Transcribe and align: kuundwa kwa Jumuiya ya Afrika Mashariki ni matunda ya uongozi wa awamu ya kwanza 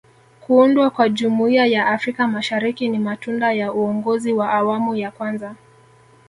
kuundwa 0.41 0.89
kwa 0.89 1.09
Jumuiya 1.09 1.65
ya 1.65 1.87
Afrika 1.87 2.27
Mashariki 2.27 2.89
ni 2.89 2.99
matunda 2.99 3.53
ya 3.53 3.73
uongozi 3.73 4.33
wa 4.33 4.51
awamu 4.53 4.95
ya 4.95 5.11
kwanza 5.11 5.55